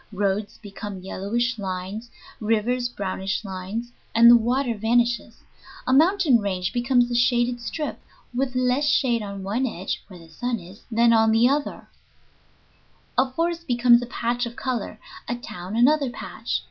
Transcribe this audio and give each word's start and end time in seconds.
Roads 0.11 0.57
become 0.57 1.01
yellowish 1.03 1.59
lines; 1.59 2.09
rivers 2.39 2.89
brownish 2.89 3.45
lines 3.45 3.91
(and 4.15 4.31
the 4.31 4.35
water 4.35 4.73
vanishes); 4.73 5.43
a 5.85 5.93
mountain 5.93 6.39
range 6.39 6.73
becomes 6.73 7.11
a 7.11 7.13
shaded 7.13 7.61
strip, 7.61 7.99
with 8.33 8.55
less 8.55 8.87
shade 8.89 9.21
on 9.21 9.43
one 9.43 9.67
edge 9.67 10.03
(where 10.07 10.17
the 10.19 10.27
sun 10.27 10.57
is) 10.59 10.81
than 10.91 11.13
on 11.13 11.31
the 11.31 11.47
other; 11.47 11.87
a 13.15 13.29
forest 13.31 13.67
becomes 13.67 14.01
a 14.01 14.07
patch 14.07 14.47
of 14.47 14.55
color; 14.55 14.99
a 15.27 15.35
town 15.35 15.75
another 15.75 16.09
patch. 16.09 16.59